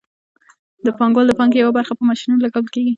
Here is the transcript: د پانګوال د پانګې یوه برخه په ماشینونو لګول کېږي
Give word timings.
د 0.85 0.87
پانګوال 0.97 1.25
د 1.27 1.33
پانګې 1.39 1.57
یوه 1.61 1.75
برخه 1.77 1.93
په 1.95 2.03
ماشینونو 2.09 2.43
لګول 2.45 2.67
کېږي 2.73 2.89